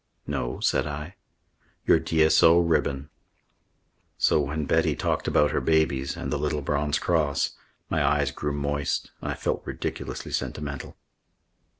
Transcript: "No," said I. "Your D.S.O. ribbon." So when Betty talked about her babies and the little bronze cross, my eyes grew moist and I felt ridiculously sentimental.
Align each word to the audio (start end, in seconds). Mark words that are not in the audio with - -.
"No," 0.25 0.59
said 0.61 0.87
I. 0.87 1.13
"Your 1.85 1.99
D.S.O. 1.99 2.59
ribbon." 2.59 3.11
So 4.17 4.39
when 4.39 4.65
Betty 4.65 4.95
talked 4.95 5.27
about 5.27 5.51
her 5.51 5.61
babies 5.61 6.17
and 6.17 6.33
the 6.33 6.39
little 6.39 6.63
bronze 6.63 6.97
cross, 6.97 7.51
my 7.87 8.03
eyes 8.03 8.31
grew 8.31 8.53
moist 8.53 9.11
and 9.21 9.31
I 9.33 9.35
felt 9.35 9.61
ridiculously 9.63 10.31
sentimental. 10.31 10.97